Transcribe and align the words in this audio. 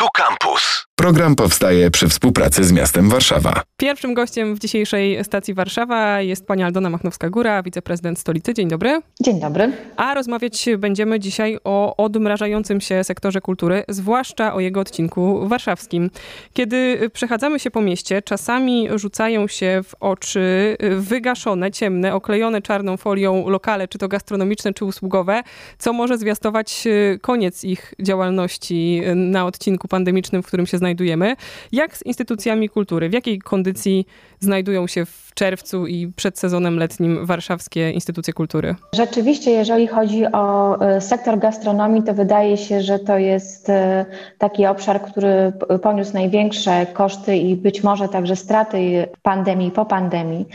Tu 0.00 0.06
Campus. 0.14 0.89
Program 1.00 1.36
powstaje 1.36 1.90
przy 1.90 2.08
współpracy 2.08 2.64
z 2.64 2.72
miastem 2.72 3.08
Warszawa. 3.08 3.62
Pierwszym 3.76 4.14
gościem 4.14 4.54
w 4.54 4.58
dzisiejszej 4.58 5.24
stacji 5.24 5.54
Warszawa 5.54 6.20
jest 6.20 6.46
pani 6.46 6.62
Aldona 6.62 6.90
Machnowska-Góra, 6.90 7.64
wiceprezydent 7.64 8.18
stolicy. 8.18 8.54
Dzień 8.54 8.68
dobry. 8.68 9.00
Dzień 9.20 9.40
dobry. 9.40 9.72
A 9.96 10.14
rozmawiać 10.14 10.66
będziemy 10.78 11.20
dzisiaj 11.20 11.58
o 11.64 11.96
odmrażającym 11.96 12.80
się 12.80 13.04
sektorze 13.04 13.40
kultury, 13.40 13.84
zwłaszcza 13.88 14.54
o 14.54 14.60
jego 14.60 14.80
odcinku 14.80 15.48
warszawskim. 15.48 16.10
Kiedy 16.52 17.10
przechadzamy 17.12 17.58
się 17.58 17.70
po 17.70 17.80
mieście, 17.80 18.22
czasami 18.22 18.88
rzucają 18.94 19.48
się 19.48 19.80
w 19.84 19.94
oczy 20.00 20.76
wygaszone, 20.96 21.70
ciemne, 21.70 22.14
oklejone 22.14 22.62
czarną 22.62 22.96
folią 22.96 23.48
lokale, 23.48 23.88
czy 23.88 23.98
to 23.98 24.08
gastronomiczne, 24.08 24.74
czy 24.74 24.84
usługowe, 24.84 25.42
co 25.78 25.92
może 25.92 26.18
zwiastować 26.18 26.84
koniec 27.20 27.64
ich 27.64 27.94
działalności 28.00 29.02
na 29.14 29.46
odcinku 29.46 29.88
pandemicznym, 29.88 30.42
w 30.42 30.46
którym 30.46 30.66
się 30.66 30.78
znajdujemy. 30.90 31.36
Jak 31.72 31.96
z 31.96 32.02
instytucjami 32.06 32.68
kultury? 32.68 33.08
W 33.08 33.12
jakiej 33.12 33.38
kondycji 33.38 34.06
znajdują 34.40 34.86
się 34.86 35.06
w 35.06 35.29
czerwcu 35.40 35.86
i 35.86 36.12
przed 36.16 36.38
sezonem 36.38 36.78
letnim 36.78 37.26
warszawskie 37.26 37.90
instytucje 37.90 38.32
kultury? 38.32 38.74
Rzeczywiście, 38.94 39.50
jeżeli 39.50 39.86
chodzi 39.86 40.26
o 40.32 40.76
e, 40.80 41.00
sektor 41.00 41.38
gastronomii, 41.38 42.02
to 42.02 42.14
wydaje 42.14 42.56
się, 42.56 42.82
że 42.82 42.98
to 42.98 43.18
jest 43.18 43.70
e, 43.70 44.06
taki 44.38 44.66
obszar, 44.66 45.02
który 45.02 45.52
poniósł 45.82 46.14
największe 46.14 46.86
koszty 46.92 47.36
i 47.36 47.56
być 47.56 47.82
może 47.82 48.08
także 48.08 48.36
straty 48.36 49.08
pandemii 49.22 49.70
po 49.70 49.84
pandemii. 49.84 50.46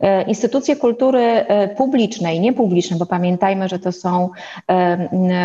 E, 0.00 0.22
instytucje 0.22 0.76
kultury 0.76 1.44
publicznej, 1.76 2.40
niepubliczne, 2.40 2.96
bo 2.96 3.06
pamiętajmy, 3.06 3.68
że 3.68 3.78
to 3.78 3.92
są 3.92 4.30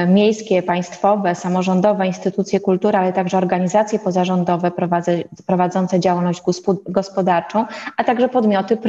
miejskie, 0.08 0.64
państwowe, 0.64 1.36
samorządowe 1.36 2.08
instytucje 2.08 2.60
kultury, 2.60 2.98
ale 2.98 3.14
także 3.14 3.38
organizacje 3.38 4.00
pozarządowe 4.00 4.72
prowadzące 5.46 6.00
działalność 6.00 6.42
gospodarczą, 6.88 7.66
a 7.98 8.04
także 8.04 8.30
podmioty 8.30 8.78
prywatne. 8.78 8.89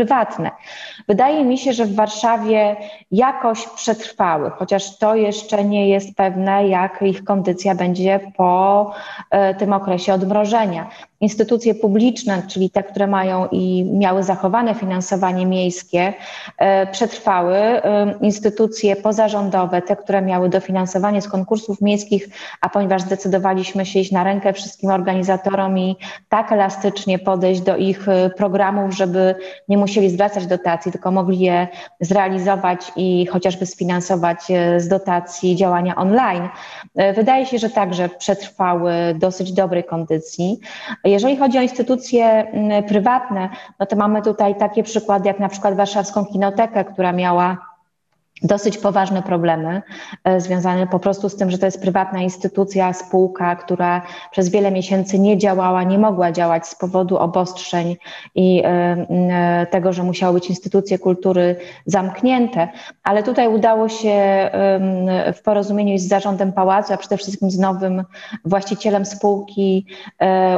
Wydaje 1.08 1.44
mi 1.44 1.58
się, 1.58 1.72
że 1.72 1.84
w 1.84 1.94
Warszawie 1.94 2.76
jakoś 3.10 3.66
przetrwały, 3.66 4.50
chociaż 4.50 4.98
to 4.98 5.14
jeszcze 5.14 5.64
nie 5.64 5.88
jest 5.88 6.16
pewne, 6.16 6.68
jak 6.68 7.02
ich 7.02 7.24
kondycja 7.24 7.74
będzie 7.74 8.20
po 8.36 8.92
e, 9.30 9.54
tym 9.54 9.72
okresie 9.72 10.14
odmrożenia 10.14 10.90
instytucje 11.20 11.74
publiczne, 11.74 12.42
czyli 12.48 12.70
te, 12.70 12.82
które 12.82 13.06
mają 13.06 13.48
i 13.52 13.84
miały 13.84 14.22
zachowane 14.22 14.74
finansowanie 14.74 15.46
miejskie, 15.46 16.14
e, 16.58 16.86
przetrwały. 16.86 17.56
E, 17.56 18.14
instytucje 18.22 18.96
pozarządowe, 18.96 19.82
te, 19.82 19.96
które 19.96 20.22
miały 20.22 20.48
dofinansowanie 20.48 21.22
z 21.22 21.28
konkursów 21.28 21.80
miejskich, 21.80 22.28
a 22.60 22.68
ponieważ 22.68 23.02
zdecydowaliśmy 23.02 23.86
się 23.86 24.00
iść 24.00 24.12
na 24.12 24.24
rękę 24.24 24.52
wszystkim 24.52 24.90
organizatorom 24.90 25.78
i 25.78 25.96
tak 26.28 26.52
elastycznie 26.52 27.18
podejść 27.18 27.60
do 27.60 27.76
ich 27.76 28.06
programów, 28.36 28.94
żeby 28.94 29.34
nie 29.68 29.78
musieli 29.80 30.10
zwracać 30.10 30.46
dotacji, 30.46 30.92
tylko 30.92 31.10
mogli 31.10 31.38
je 31.38 31.68
zrealizować 32.00 32.92
i 32.96 33.26
chociażby 33.26 33.66
sfinansować 33.66 34.38
z 34.76 34.88
dotacji 34.88 35.56
działania 35.56 35.96
online. 35.96 36.48
Wydaje 37.14 37.46
się, 37.46 37.58
że 37.58 37.70
także 37.70 38.08
przetrwały 38.08 38.92
dosyć 39.14 39.52
dobrej 39.52 39.84
kondycji. 39.84 40.60
Jeżeli 41.04 41.36
chodzi 41.36 41.58
o 41.58 41.62
instytucje 41.62 42.52
prywatne, 42.88 43.48
no 43.80 43.86
to 43.86 43.96
mamy 43.96 44.22
tutaj 44.22 44.54
takie 44.54 44.82
przykłady, 44.82 45.28
jak 45.28 45.38
na 45.38 45.48
przykład 45.48 45.76
Warszawską 45.76 46.24
Kinotekę, 46.24 46.84
która 46.84 47.12
miała 47.12 47.69
dosyć 48.42 48.78
poważne 48.78 49.22
problemy 49.22 49.82
e, 50.24 50.40
związane 50.40 50.86
po 50.86 50.98
prostu 50.98 51.28
z 51.28 51.36
tym, 51.36 51.50
że 51.50 51.58
to 51.58 51.66
jest 51.66 51.80
prywatna 51.80 52.20
instytucja, 52.20 52.92
spółka, 52.92 53.56
która 53.56 54.02
przez 54.30 54.48
wiele 54.48 54.70
miesięcy 54.70 55.18
nie 55.18 55.38
działała, 55.38 55.82
nie 55.82 55.98
mogła 55.98 56.32
działać 56.32 56.66
z 56.66 56.74
powodu 56.74 57.18
obostrzeń 57.18 57.96
i 58.34 58.62
e, 58.64 58.66
e, 58.68 59.66
tego, 59.70 59.92
że 59.92 60.02
musiały 60.02 60.34
być 60.34 60.50
instytucje 60.50 60.98
kultury 60.98 61.56
zamknięte, 61.86 62.68
ale 63.02 63.22
tutaj 63.22 63.48
udało 63.48 63.88
się 63.88 64.50
w 65.34 65.42
porozumieniu 65.42 65.98
z 65.98 66.08
zarządem 66.08 66.52
pałacu, 66.52 66.92
a 66.92 66.96
przede 66.96 67.16
wszystkim 67.16 67.50
z 67.50 67.58
nowym 67.58 68.04
właścicielem 68.44 69.04
spółki 69.04 69.86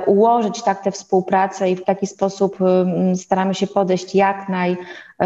ułożyć 0.07 0.63
tak 0.63 0.83
tę 0.83 0.91
współpracę 0.91 1.71
i 1.71 1.77
w 1.77 1.85
taki 1.85 2.07
sposób 2.07 2.59
staramy 3.15 3.55
się 3.55 3.67
podejść 3.67 4.15
jak 4.15 4.49
naj 4.49 4.77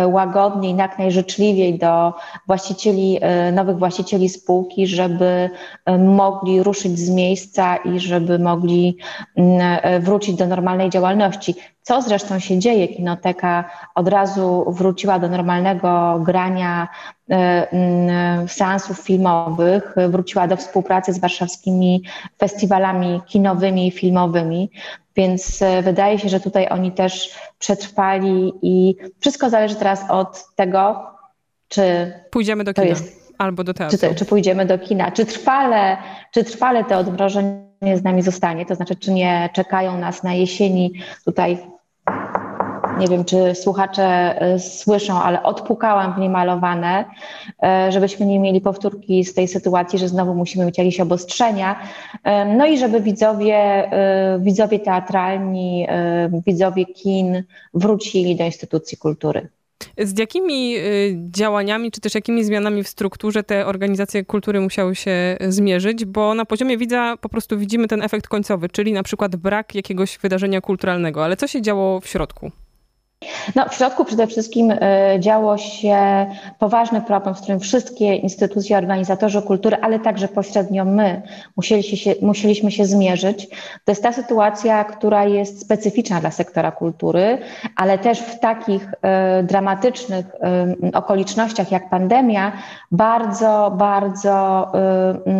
łagodniej, 0.04 0.76
jak 0.76 0.98
najżyczliwiej 0.98 1.78
do 1.78 2.14
właścicieli, 2.46 3.18
e, 3.20 3.52
nowych 3.52 3.78
właścicieli 3.78 4.28
spółki, 4.28 4.86
żeby 4.86 5.50
e, 5.84 5.98
mogli 5.98 6.62
ruszyć 6.62 6.98
z 6.98 7.10
miejsca 7.10 7.76
i 7.76 8.00
żeby 8.00 8.38
mogli 8.38 8.96
mm, 9.36 10.02
wrócić 10.02 10.36
do 10.36 10.46
normalnej 10.46 10.90
działalności. 10.90 11.54
Co 11.86 12.02
zresztą 12.02 12.38
się 12.38 12.58
dzieje? 12.58 12.88
Kinoteka 12.88 13.64
od 13.94 14.08
razu 14.08 14.64
wróciła 14.69 15.19
do 15.19 15.28
normalnego 15.28 16.20
grania 16.24 16.88
mm, 17.28 18.48
seansów 18.48 18.98
filmowych, 18.98 19.94
wróciła 20.08 20.48
do 20.48 20.56
współpracy 20.56 21.12
z 21.12 21.19
warszawskimi 21.19 22.02
festiwalami 22.38 23.20
kinowymi 23.26 23.88
i 23.88 23.91
filmowymi. 23.91 24.70
Więc 25.16 25.62
e, 25.62 25.82
wydaje 25.82 26.19
się, 26.19 26.28
że 26.28 26.41
tutaj 26.41 26.69
oni 26.69 26.92
też 26.92 27.38
przetrwali 27.58 28.52
i 28.62 28.96
wszystko 29.20 29.50
zależy 29.50 29.75
teraz 29.75 30.10
od 30.10 30.54
tego, 30.54 31.06
czy 31.69 32.12
pójdziemy 32.30 32.64
do 32.64 32.75
kina 32.75 32.86
jest, 32.86 33.34
albo 33.38 33.64
do 33.64 33.75
teatru. 33.75 33.98
Czy, 33.98 34.14
czy 34.14 34.25
pójdziemy 34.25 34.66
do 34.66 34.78
kina, 34.78 35.10
czy 35.10 35.26
trwale, 35.26 35.96
czy 36.34 36.44
trwale 36.44 36.84
to 36.84 36.98
odmrożenie 36.98 37.96
z 37.96 38.02
nami 38.02 38.22
zostanie, 38.22 38.66
to 38.66 38.75
znaczy, 38.75 38.96
czy 38.96 39.12
nie 39.12 39.50
czekają 39.52 39.98
nas 39.98 40.22
na 40.22 40.34
jesieni 40.34 40.92
tutaj 41.25 41.58
nie 42.98 43.08
wiem, 43.08 43.24
czy 43.24 43.54
słuchacze 43.54 44.04
e, 44.40 44.58
słyszą, 44.58 45.22
ale 45.22 45.42
odpukałam 45.42 46.14
w 46.14 46.18
niemalowane, 46.18 47.04
e, 47.62 47.92
żebyśmy 47.92 48.26
nie 48.26 48.38
mieli 48.38 48.60
powtórki 48.60 49.24
z 49.24 49.34
tej 49.34 49.48
sytuacji, 49.48 49.98
że 49.98 50.08
znowu 50.08 50.34
musimy 50.34 50.66
mieć 50.66 50.78
jakieś 50.78 51.00
obostrzenia. 51.00 51.80
E, 52.24 52.56
no 52.56 52.66
i 52.66 52.78
żeby 52.78 53.00
widzowie, 53.00 53.90
widzowie 54.40 54.78
teatralni, 54.78 55.86
widzowie 56.46 56.86
kin 56.86 57.44
wrócili 57.74 58.36
do 58.36 58.44
instytucji 58.44 58.98
kultury. 58.98 59.48
Z 59.98 60.18
jakimi 60.18 60.74
działaniami, 61.30 61.90
czy 61.90 62.00
też 62.00 62.14
jakimi 62.14 62.44
zmianami 62.44 62.82
w 62.82 62.88
strukturze 62.88 63.42
te 63.42 63.66
organizacje 63.66 64.24
kultury 64.24 64.60
musiały 64.60 64.94
się 64.94 65.36
zmierzyć? 65.48 66.04
Bo 66.04 66.34
na 66.34 66.44
poziomie 66.44 66.78
widza 66.78 67.16
po 67.20 67.28
prostu 67.28 67.58
widzimy 67.58 67.88
ten 67.88 68.02
efekt 68.02 68.28
końcowy, 68.28 68.68
czyli 68.68 68.92
na 68.92 69.02
przykład 69.02 69.36
brak 69.36 69.74
jakiegoś 69.74 70.18
wydarzenia 70.18 70.60
kulturalnego. 70.60 71.24
Ale 71.24 71.36
co 71.36 71.46
się 71.46 71.62
działo 71.62 72.00
w 72.00 72.06
środku? 72.06 72.50
No, 73.54 73.69
w 73.69 73.75
środku 73.75 74.04
przede 74.04 74.27
wszystkim 74.27 74.71
y, 74.71 74.78
działo 75.19 75.59
się 75.59 76.27
poważny 76.59 77.00
problem, 77.00 77.34
z 77.34 77.41
którym 77.41 77.60
wszystkie 77.60 78.15
instytucje, 78.15 78.78
organizatorzy 78.78 79.43
kultury, 79.43 79.77
ale 79.82 79.99
także 79.99 80.28
pośrednio 80.28 80.84
my 80.84 81.22
musieliśmy 81.56 81.99
się, 81.99 82.15
musieliśmy 82.22 82.71
się 82.71 82.84
zmierzyć. 82.84 83.49
To 83.84 83.93
jest 83.93 84.03
ta 84.03 84.12
sytuacja, 84.12 84.84
która 84.84 85.25
jest 85.25 85.60
specyficzna 85.60 86.21
dla 86.21 86.31
sektora 86.31 86.72
kultury, 86.72 87.38
ale 87.76 87.99
też 87.99 88.19
w 88.19 88.41
takich 88.41 88.82
y, 89.41 89.43
dramatycznych 89.43 90.26
y, 90.84 90.93
okolicznościach 90.93 91.72
jak 91.72 91.91
pandemia, 91.91 92.53
bardzo, 92.91 93.72
bardzo 93.78 94.66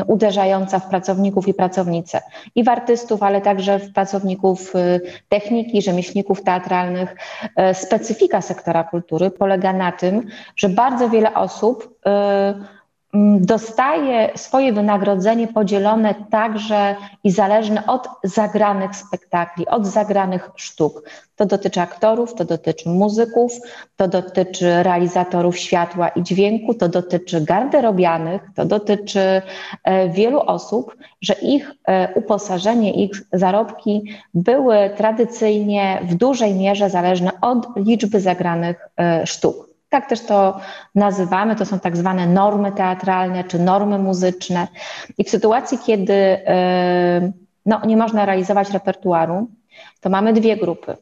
uderzająca 0.06 0.78
w 0.78 0.88
pracowników 0.88 1.48
i 1.48 1.54
pracownice. 1.54 2.22
I 2.54 2.65
w 2.65 2.69
artystów, 2.69 3.22
ale 3.22 3.41
także 3.41 3.78
w 3.78 3.92
pracowników 3.92 4.72
techniki, 5.28 5.82
rzemieślników 5.82 6.42
teatralnych, 6.42 7.16
specyfika 7.75 8.41
sektora 8.41 8.84
kultury 8.84 9.31
polega 9.31 9.72
na 9.72 9.93
tym, 9.93 10.27
że 10.56 10.69
bardzo 10.69 11.09
wiele 11.10 11.34
osób 11.34 11.84
y, 11.84 12.75
dostaje 13.41 14.31
swoje 14.37 14.72
wynagrodzenie 14.72 15.49
podzielone 15.49 16.15
także 16.31 16.97
i 17.25 17.31
zależne 17.31 17.87
od 17.87 18.09
zagranych 18.25 18.97
spektakli, 18.97 19.66
od 19.66 19.86
zagranych 19.86 20.51
sztuk. 20.57 21.03
To 21.36 21.47
dotyczy 21.47 21.80
aktorów, 21.80 22.34
to 22.34 22.45
dotyczy 22.45 22.89
muzyków, 22.89 23.53
to 23.97 24.09
dotyczy 24.09 24.83
realizatorów 24.83 25.59
światła 25.59 26.09
i 26.09 26.22
dźwięku, 26.22 26.74
to 26.74 26.89
dotyczy 26.89 27.41
garderobianych, 27.41 28.42
to 28.54 28.65
dotyczy 28.65 29.42
e, 29.84 30.09
wielu 30.09 30.41
osób, 30.41 30.97
że 31.22 31.34
ich 31.34 31.72
e, 31.89 32.15
uposażenie, 32.15 33.04
ich 33.04 33.10
zarobki 33.33 34.04
były 34.34 34.91
tradycyjnie 34.97 36.01
w 36.03 36.15
dużej 36.15 36.54
mierze 36.54 36.91
zależne 36.91 37.30
od 37.41 37.66
liczby 37.77 38.21
zagranych 38.21 38.89
e, 38.97 39.27
sztuk. 39.27 39.75
Tak 39.88 40.09
też 40.09 40.21
to 40.21 40.60
nazywamy, 40.94 41.56
to 41.56 41.65
są 41.65 41.80
tak 41.80 41.97
zwane 41.97 42.27
normy 42.27 42.72
teatralne 42.72 43.44
czy 43.44 43.59
normy 43.59 43.98
muzyczne. 43.98 44.68
I 45.18 45.24
w 45.24 45.30
sytuacji, 45.30 45.78
kiedy 45.86 46.41
no, 47.66 47.80
nie 47.86 47.97
można 47.97 48.27
realizować 48.27 48.71
repertuaru, 48.71 49.48
to 50.00 50.10
mamy 50.10 50.33
dwie 50.33 50.56
grupy 50.56 50.97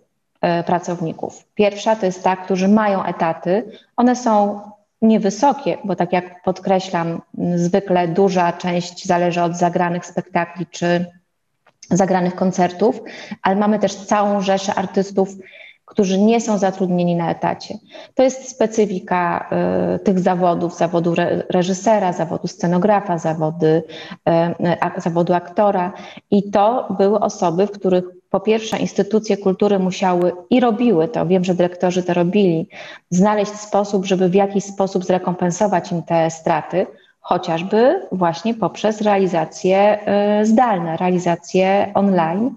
pracowników. 0.66 1.44
Pierwsza 1.54 1.96
to 1.96 2.06
jest 2.06 2.24
ta, 2.24 2.36
którzy 2.36 2.68
mają 2.68 3.04
etaty. 3.04 3.78
One 3.96 4.16
są 4.16 4.60
niewysokie, 5.02 5.78
bo 5.84 5.96
tak 5.96 6.12
jak 6.12 6.42
podkreślam, 6.42 7.20
zwykle 7.54 8.08
duża 8.08 8.52
część 8.52 9.06
zależy 9.06 9.42
od 9.42 9.56
zagranych 9.56 10.06
spektakli 10.06 10.66
czy 10.66 11.06
zagranych 11.90 12.34
koncertów, 12.34 13.00
ale 13.42 13.56
mamy 13.56 13.78
też 13.78 13.94
całą 13.94 14.40
rzeszę 14.40 14.74
artystów, 14.74 15.28
którzy 15.94 16.18
nie 16.18 16.40
są 16.40 16.58
zatrudnieni 16.58 17.16
na 17.16 17.30
etacie. 17.30 17.78
To 18.14 18.22
jest 18.22 18.48
specyfika 18.48 19.50
y, 19.94 19.98
tych 19.98 20.18
zawodów, 20.18 20.76
zawodu 20.76 21.12
re, 21.12 21.42
reżysera, 21.48 22.12
zawodu 22.12 22.48
scenografa, 22.48 23.18
zawody, 23.18 23.82
y, 24.98 25.00
zawodu 25.00 25.34
aktora. 25.34 25.92
I 26.30 26.50
to 26.50 26.88
były 26.98 27.20
osoby, 27.20 27.66
w 27.66 27.70
których 27.70 28.04
po 28.30 28.40
pierwsze 28.40 28.78
instytucje 28.78 29.36
kultury 29.36 29.78
musiały 29.78 30.32
i 30.50 30.60
robiły 30.60 31.08
to, 31.08 31.26
wiem, 31.26 31.44
że 31.44 31.54
dyrektorzy 31.54 32.02
to 32.02 32.14
robili, 32.14 32.68
znaleźć 33.10 33.52
sposób, 33.52 34.04
żeby 34.04 34.28
w 34.28 34.34
jakiś 34.34 34.64
sposób 34.64 35.04
zrekompensować 35.04 35.92
im 35.92 36.02
te 36.02 36.30
straty, 36.30 36.86
chociażby 37.24 38.00
właśnie 38.12 38.54
poprzez 38.54 39.00
realizacje 39.00 39.98
y, 40.40 40.46
zdalne, 40.46 40.96
realizacje 40.96 41.90
online. 41.94 42.50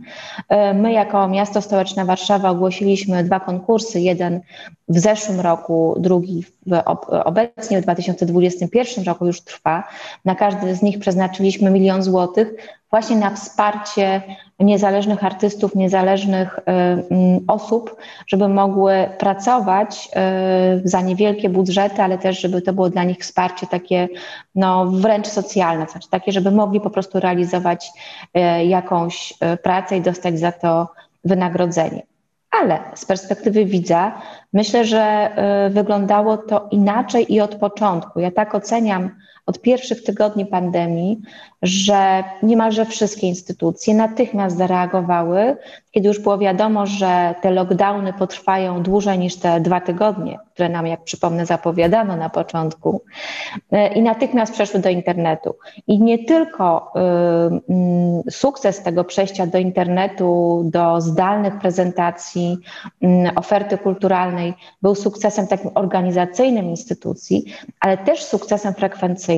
Y, 0.51 0.73
my 0.73 0.91
jako 0.91 1.27
miasto 1.27 1.61
stołeczne 1.61 2.05
Warszawa 2.05 2.49
ogłosiliśmy 2.49 3.23
dwa 3.23 3.39
konkursy, 3.39 4.01
jeden 4.01 4.41
w 4.89 4.99
zeszłym 4.99 5.39
roku, 5.39 5.95
drugi 5.99 6.45
w, 6.65 6.81
obecnie 7.25 7.81
w 7.81 7.83
2021 7.83 9.05
roku 9.05 9.25
już 9.25 9.41
trwa. 9.41 9.83
Na 10.25 10.35
każdy 10.35 10.75
z 10.75 10.81
nich 10.81 10.99
przeznaczyliśmy 10.99 11.71
milion 11.71 12.03
złotych 12.03 12.53
właśnie 12.89 13.16
na 13.16 13.30
wsparcie 13.30 14.22
niezależnych 14.60 15.24
artystów, 15.24 15.75
niezależnych 15.75 16.60
y, 16.60 16.62
mm, 16.72 17.39
osób, 17.48 17.95
żeby 18.28 18.48
mogły 18.48 19.10
pracować 19.18 20.10
y, 20.86 20.89
za 20.89 21.01
niewielkie 21.01 21.50
budżety, 21.50 22.01
ale 22.01 22.18
też, 22.18 22.42
żeby 22.42 22.62
to 22.62 22.74
było 22.74 22.89
dla 22.89 23.04
nich 23.04 23.18
wsparcie 23.19 23.68
takie 23.68 24.07
no, 24.56 24.86
wręcz 24.86 25.28
socjalne, 25.28 25.86
znaczy 25.86 26.10
takie, 26.10 26.31
żeby 26.31 26.51
mogli 26.51 26.81
po 26.81 26.89
prostu 26.89 27.19
realizować 27.19 27.89
y, 28.38 28.66
jakąś 28.66 29.34
pracę 29.63 29.98
i 29.98 30.01
dostać 30.01 30.39
za 30.39 30.51
to 30.51 30.88
wynagrodzenie. 31.25 32.01
Ale 32.62 32.80
z 32.95 33.06
perspektywy 33.06 33.66
widza 33.66 34.22
myślę, 34.54 34.86
że 34.86 35.31
wyglądało 35.69 36.38
to 36.38 36.68
inaczej 36.72 37.34
i 37.34 37.42
od 37.42 37.56
początku. 37.56 38.19
Ja 38.19 38.31
tak 38.31 38.56
oceniam 38.56 39.10
od 39.47 39.61
pierwszych 39.61 40.03
tygodni 40.03 40.45
pandemii, 40.45 41.21
że 41.61 42.23
niemalże 42.44 42.85
wszystkie 42.85 43.27
instytucje 43.27 43.95
natychmiast 43.95 44.57
zareagowały, 44.57 45.57
kiedy 45.91 46.07
już 46.07 46.19
było 46.19 46.38
wiadomo, 46.38 46.85
że 46.85 47.35
te 47.41 47.51
lockdowny 47.51 48.13
potrwają 48.13 48.83
dłużej 48.83 49.19
niż 49.19 49.35
te 49.35 49.61
dwa 49.61 49.81
tygodnie, 49.81 50.39
które 50.53 50.69
nam, 50.69 50.88
jak 50.88 51.03
przypomnę, 51.03 51.45
zapowiadano 51.45 52.15
na 52.15 52.29
początku, 52.29 53.01
e, 53.71 53.94
i 53.94 54.01
natychmiast 54.01 54.53
przeszły 54.53 54.79
do 54.79 54.89
internetu. 54.89 55.55
I 55.88 56.01
nie 56.01 56.25
tylko 56.25 56.93
y, 58.27 58.31
sukces 58.31 58.83
tego 58.83 59.03
przejścia 59.03 59.47
do 59.47 59.57
internetu, 59.57 60.61
do 60.65 61.01
zdalnych 61.01 61.59
prezentacji, 61.59 62.57
y, 63.03 63.07
oferty 63.35 63.77
kulturalnej 63.77 64.53
był 64.81 64.95
sukcesem 64.95 65.47
takim 65.47 65.71
organizacyjnym 65.75 66.65
instytucji, 66.65 67.45
ale 67.79 67.97
też 67.97 68.23
sukcesem 68.23 68.73
frekwencyjnym. 68.73 69.37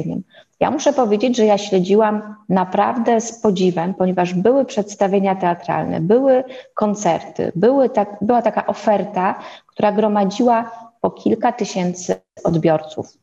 Ja 0.59 0.71
muszę 0.71 0.93
powiedzieć, 0.93 1.37
że 1.37 1.45
ja 1.45 1.57
śledziłam 1.57 2.35
naprawdę 2.49 3.21
z 3.21 3.41
podziwem, 3.41 3.93
ponieważ 3.93 4.33
były 4.33 4.65
przedstawienia 4.65 5.35
teatralne, 5.35 6.01
były 6.01 6.43
koncerty, 6.73 7.51
były 7.55 7.89
tak, 7.89 8.17
była 8.21 8.41
taka 8.41 8.67
oferta, 8.67 9.39
która 9.67 9.91
gromadziła 9.91 10.71
po 11.01 11.11
kilka 11.11 11.51
tysięcy 11.51 12.15
odbiorców. 12.43 13.17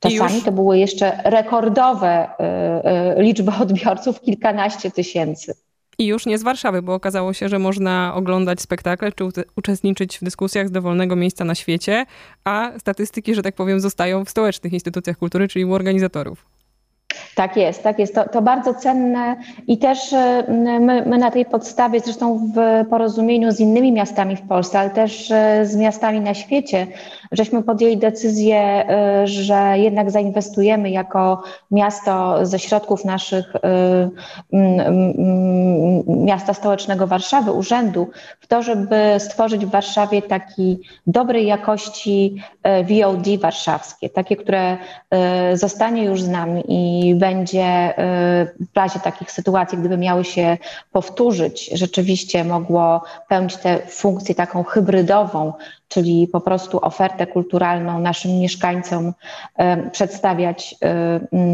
Czasami 0.00 0.42
to 0.42 0.52
były 0.52 0.78
jeszcze 0.78 1.20
rekordowe 1.24 2.28
y, 3.16 3.18
y, 3.18 3.22
liczby 3.22 3.52
odbiorców, 3.62 4.20
kilkanaście 4.20 4.90
tysięcy. 4.90 5.54
I 6.02 6.06
już 6.06 6.26
nie 6.26 6.38
z 6.38 6.42
Warszawy, 6.42 6.82
bo 6.82 6.94
okazało 6.94 7.32
się, 7.32 7.48
że 7.48 7.58
można 7.58 8.12
oglądać 8.14 8.60
spektakle 8.60 9.12
czy 9.12 9.24
uczestniczyć 9.56 10.18
w 10.18 10.24
dyskusjach 10.24 10.68
z 10.68 10.70
dowolnego 10.70 11.16
miejsca 11.16 11.44
na 11.44 11.54
świecie, 11.54 12.06
a 12.44 12.72
statystyki, 12.78 13.34
że 13.34 13.42
tak 13.42 13.54
powiem, 13.54 13.80
zostają 13.80 14.24
w 14.24 14.30
stołecznych 14.30 14.72
instytucjach 14.72 15.18
kultury, 15.18 15.48
czyli 15.48 15.64
u 15.64 15.74
organizatorów. 15.74 16.46
Tak 17.34 17.56
jest, 17.56 17.82
tak 17.82 17.98
jest. 17.98 18.14
To, 18.14 18.28
to 18.28 18.42
bardzo 18.42 18.74
cenne 18.74 19.36
i 19.66 19.78
też 19.78 20.12
e, 20.12 20.44
my, 20.48 20.80
my, 20.80 21.18
na 21.18 21.30
tej 21.30 21.44
podstawie, 21.44 22.00
zresztą 22.00 22.50
w 22.54 22.88
porozumieniu 22.88 23.52
z 23.52 23.60
innymi 23.60 23.92
miastami 23.92 24.36
w 24.36 24.42
Polsce, 24.48 24.78
ale 24.78 24.90
też 24.90 25.30
e, 25.30 25.66
z 25.66 25.76
miastami 25.76 26.20
na 26.20 26.34
świecie, 26.34 26.86
żeśmy 27.32 27.62
podjęli 27.62 27.96
decyzję, 27.96 28.58
e, 28.58 29.26
że 29.26 29.74
jednak 29.76 30.10
zainwestujemy 30.10 30.90
jako 30.90 31.42
miasto 31.70 32.46
ze 32.46 32.58
środków 32.58 33.04
naszych 33.04 33.52
miasta 36.06 36.54
stołecznego 36.54 37.06
Warszawy, 37.06 37.52
urzędu, 37.52 38.10
w 38.40 38.46
to, 38.46 38.62
żeby 38.62 38.96
stworzyć 39.18 39.66
w 39.66 39.70
Warszawie 39.70 40.22
taki 40.22 40.78
dobrej 41.06 41.46
jakości 41.46 42.42
VOD 42.64 43.40
warszawskie, 43.40 44.10
takie, 44.10 44.36
które 44.36 44.76
zostanie 45.54 46.04
już 46.04 46.22
z 46.22 46.28
nami 46.28 46.64
i 46.68 47.14
będzie 47.14 47.90
y, 47.90 48.66
w 48.72 48.76
razie 48.76 49.00
takich 49.00 49.30
sytuacji, 49.30 49.78
gdyby 49.78 49.96
miały 49.98 50.24
się 50.24 50.58
powtórzyć, 50.92 51.70
rzeczywiście 51.72 52.44
mogło 52.44 53.02
pełnić 53.28 53.56
tę 53.56 53.78
funkcję 53.88 54.34
taką 54.34 54.64
hybrydową, 54.64 55.52
czyli 55.88 56.28
po 56.28 56.40
prostu 56.40 56.78
ofertę 56.84 57.21
kulturalną 57.26 57.98
naszym 57.98 58.38
mieszkańcom 58.38 59.08
y, 59.08 59.90
przedstawiać 59.90 60.74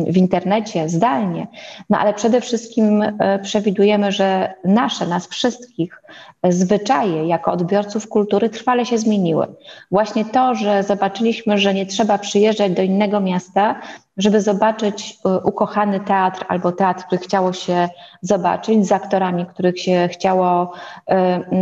y, 0.08 0.12
w 0.12 0.16
internecie 0.16 0.88
zdalnie. 0.88 1.46
No 1.90 1.98
ale 1.98 2.14
przede 2.14 2.40
wszystkim 2.40 3.04
przewidujemy, 3.42 4.12
że 4.12 4.54
nasze, 4.64 5.06
nas 5.06 5.28
wszystkich 5.28 6.02
zwyczaje 6.44 7.26
jako 7.26 7.52
odbiorców 7.52 8.08
kultury 8.08 8.48
trwale 8.48 8.86
się 8.86 8.98
zmieniły. 8.98 9.46
Właśnie 9.90 10.24
to, 10.24 10.54
że 10.54 10.82
zobaczyliśmy, 10.82 11.58
że 11.58 11.74
nie 11.74 11.86
trzeba 11.86 12.18
przyjeżdżać 12.18 12.72
do 12.72 12.82
innego 12.82 13.20
miasta, 13.20 13.80
żeby 14.18 14.40
zobaczyć 14.40 15.18
y, 15.26 15.40
ukochany 15.44 16.00
teatr 16.00 16.44
albo 16.48 16.72
teatr, 16.72 17.04
który 17.04 17.20
chciało 17.20 17.52
się 17.52 17.88
zobaczyć, 18.22 18.86
z 18.86 18.92
aktorami, 18.92 19.46
których 19.46 19.80
się 19.80 20.08
chciało 20.12 20.72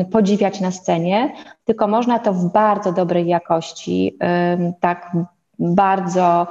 y, 0.01 0.05
podziwiać 0.05 0.61
na 0.61 0.71
scenie, 0.71 1.33
tylko 1.65 1.89
można 1.89 2.19
to 2.19 2.33
w 2.33 2.53
bardzo 2.53 2.93
dobrej 2.93 3.27
jakości, 3.27 4.19
y, 4.59 4.75
tak 4.81 5.17
bardzo 5.59 6.47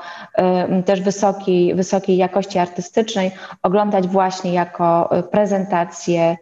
też 0.86 1.02
wysokiej, 1.02 1.75
wysokiej 1.75 2.18
jakości 2.18 2.60
artystycznej 2.60 3.31
oglądać 3.63 4.07
właśnie 4.07 4.54
jako 4.54 5.10
prezentację 5.31 6.38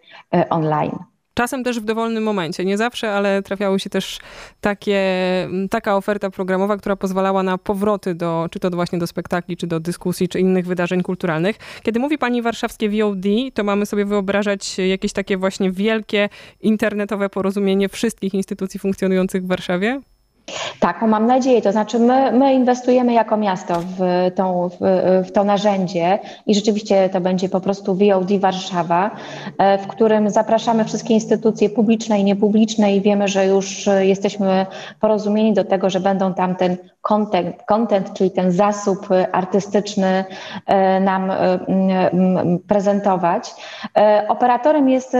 online. 0.50 1.13
Czasem 1.34 1.64
też 1.64 1.80
w 1.80 1.84
dowolnym 1.84 2.24
momencie. 2.24 2.66
Nie 2.66 2.78
zawsze, 2.78 3.12
ale 3.12 3.42
trafiały 3.42 3.80
się 3.80 3.90
też 3.90 4.20
takie, 4.62 5.02
taka 5.70 5.98
oferta 5.98 6.30
programowa, 6.30 6.78
która 6.78 6.96
pozwalała 6.96 7.44
na 7.44 7.58
powroty 7.58 8.16
do, 8.16 8.48
czy 8.52 8.60
to 8.60 8.70
właśnie 8.70 9.00
do 9.00 9.08
spektakli, 9.08 9.58
czy 9.58 9.68
do 9.68 9.80
dyskusji, 9.80 10.30
czy 10.30 10.40
innych 10.40 10.66
wydarzeń 10.66 11.04
kulturalnych. 11.04 11.56
Kiedy 11.84 12.00
mówi 12.00 12.18
pani 12.18 12.42
warszawskie 12.42 12.90
VOD, 12.90 13.26
to 13.54 13.64
mamy 13.64 13.86
sobie 13.86 14.06
wyobrażać 14.06 14.78
jakieś 14.78 15.14
takie 15.14 15.38
właśnie 15.38 15.72
wielkie 15.72 16.30
internetowe 16.62 17.30
porozumienie 17.30 17.90
wszystkich 17.90 18.34
instytucji 18.34 18.80
funkcjonujących 18.80 19.44
w 19.44 19.48
Warszawie? 19.48 20.02
Tak, 20.80 21.02
mam 21.02 21.28
nadzieję. 21.28 21.62
To 21.62 21.72
znaczy, 21.72 22.00
my, 22.00 22.32
my 22.32 22.54
inwestujemy 22.54 23.14
jako 23.14 23.38
miasto 23.38 23.74
w, 23.80 24.32
tą, 24.36 24.70
w, 24.70 24.78
w 25.28 25.32
to 25.32 25.44
narzędzie 25.44 26.20
i 26.46 26.56
rzeczywiście 26.56 27.10
to 27.10 27.22
będzie 27.22 27.50
po 27.50 27.60
prostu 27.60 27.96
VOD 27.96 28.32
Warszawa, 28.40 29.12
e, 29.58 29.78
w 29.78 29.88
którym 29.88 30.30
zapraszamy 30.30 30.86
wszystkie 30.86 31.14
instytucje 31.14 31.70
publiczne 31.70 32.20
i 32.20 32.24
niepubliczne 32.24 32.96
i 32.96 33.02
wiemy, 33.02 33.28
że 33.28 33.46
już 33.46 33.90
jesteśmy 34.00 34.66
porozumieni 35.00 35.54
do 35.54 35.64
tego, 35.64 35.90
że 35.90 36.00
będą 36.00 36.34
tam 36.34 36.56
ten 36.56 36.78
content, 37.02 37.56
content 37.66 38.14
czyli 38.14 38.32
ten 38.32 38.52
zasób 38.52 39.08
artystyczny 39.32 40.26
e, 40.66 41.00
nam 41.00 41.32
e, 41.32 41.60
prezentować. 42.68 43.56
Operatorem 44.28 44.90
jest 44.90 45.18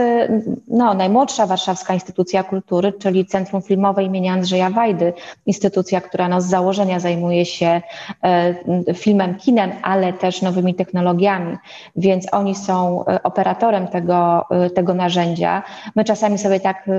no, 0.68 0.94
najmłodsza 0.94 1.46
warszawska 1.46 1.94
instytucja 1.94 2.44
kultury, 2.44 2.92
czyli 2.92 3.26
Centrum 3.26 3.62
Filmowe 3.62 4.04
imienia 4.04 4.32
Andrzeja 4.32 4.70
Wajdy, 4.70 5.12
instytucja, 5.46 6.00
która 6.00 6.28
no 6.28 6.40
z 6.40 6.46
założenia 6.46 7.00
zajmuje 7.00 7.46
się 7.46 7.82
e, 8.24 8.94
filmem, 8.94 9.34
kinem, 9.34 9.72
ale 9.82 10.12
też 10.12 10.42
nowymi 10.42 10.74
technologiami, 10.74 11.56
więc 11.96 12.26
oni 12.32 12.54
są 12.54 13.04
e, 13.06 13.22
operatorem 13.22 13.88
tego, 13.88 14.44
e, 14.50 14.70
tego 14.70 14.94
narzędzia. 14.94 15.62
My 15.96 16.04
czasami 16.04 16.38
sobie 16.38 16.60
tak 16.60 16.90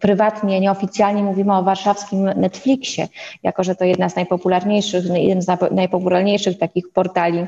prywatnie, 0.00 0.60
nieoficjalnie 0.60 1.22
mówimy 1.22 1.56
o 1.56 1.62
warszawskim 1.62 2.24
Netflixie, 2.24 3.08
jako 3.42 3.64
że 3.64 3.74
to 3.74 3.84
jedna 3.84 4.08
z 4.08 4.16
najpopularniejszych, 4.16 5.04
jeden 5.14 5.42
z 5.42 5.46
najpopularniejszych 5.70 6.58
takich 6.58 6.92
portali 6.92 7.46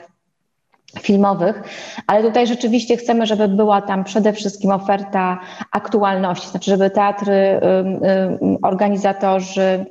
filmowych, 1.00 1.62
ale 2.06 2.22
tutaj 2.22 2.46
rzeczywiście 2.46 2.96
chcemy, 2.96 3.26
żeby 3.26 3.48
była 3.48 3.82
tam 3.82 4.04
przede 4.04 4.32
wszystkim 4.32 4.70
oferta 4.70 5.38
aktualności, 5.72 6.48
znaczy 6.48 6.70
żeby 6.70 6.90
teatry, 6.90 7.60
organizatorzy, 8.62 9.86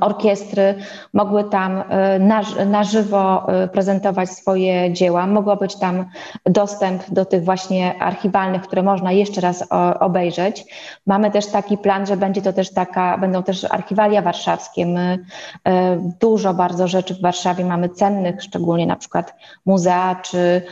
orkiestry 0.00 0.74
mogły 1.12 1.44
tam 1.44 1.84
e, 1.88 2.18
na, 2.66 2.84
żywo 2.84 3.48
e, 3.48 3.68
prezentować 3.68 4.30
swoje 4.30 4.92
dzieła. 4.92 5.26
Mogło 5.26 5.56
być 5.56 5.76
tam 5.76 6.04
dostęp 6.46 7.10
do 7.10 7.24
tych 7.24 7.44
właśnie 7.44 8.02
archiwalnych, 8.02 8.62
które 8.62 8.82
można 8.82 9.12
jeszcze 9.12 9.40
raz 9.40 9.64
obejrzeć. 10.00 10.64
Mamy 11.06 11.30
też 11.30 11.46
taki 11.46 11.78
plan, 11.78 12.06
że 12.06 12.16
będzie 12.16 12.42
to 12.42 12.52
też 12.52 12.72
taka, 12.72 13.18
będą 13.18 13.42
też 13.42 13.64
archiwalia 13.64 14.22
warszawskie. 14.22 14.86
My 14.86 15.18
e, 15.64 15.96
dużo 16.20 16.54
bardzo 16.54 16.88
rzeczy 16.88 17.14
w 17.14 17.20
Warszawie 17.20 17.64
mamy 17.64 17.88
cennych, 17.88 18.42
szczególnie 18.42 18.86
na 18.86 18.96
przykład 18.96 19.34
muzea, 19.66 20.16
czy 20.22 20.62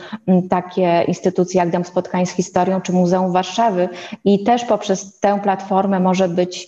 takie 0.49 1.03
instytucje 1.07 1.59
jak 1.59 1.71
Dom 1.71 1.83
Spotkań 1.83 2.25
z 2.25 2.31
Historią, 2.31 2.81
czy 2.81 2.93
Muzeum 2.93 3.31
Warszawy. 3.31 3.89
I 4.25 4.43
też 4.43 4.65
poprzez 4.65 5.19
tę 5.19 5.39
platformę 5.43 5.99
może 5.99 6.27
być 6.29 6.67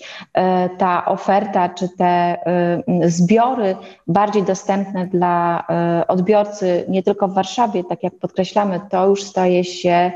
ta 0.77 1.05
oferta, 1.05 1.69
czy 1.69 1.89
te 1.97 2.37
y, 3.03 3.09
zbiory 3.09 3.75
bardziej 4.07 4.43
dostępne 4.43 5.07
dla 5.07 5.63
y, 6.01 6.07
odbiorcy 6.07 6.85
nie 6.89 7.03
tylko 7.03 7.27
w 7.27 7.33
Warszawie, 7.33 7.83
tak 7.83 8.03
jak 8.03 8.13
podkreślamy, 8.19 8.79
to 8.89 9.07
już 9.07 9.23
staje 9.23 9.63
się 9.63 10.11